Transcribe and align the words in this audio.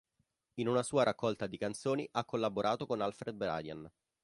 In 0.55 0.67
una 0.67 0.81
sua 0.81 1.03
raccolta 1.03 1.45
di 1.45 1.59
canzoni 1.59 2.09
ha 2.13 2.25
collaborato 2.25 2.87
con 2.87 3.01
Alfred 3.01 3.35
Bryan. 3.35 3.87